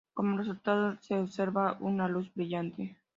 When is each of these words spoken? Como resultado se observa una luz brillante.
Como 0.15 0.35
resultado 0.39 0.97
se 0.99 1.13
observa 1.15 1.77
una 1.79 2.07
luz 2.07 2.33
brillante. 2.33 2.97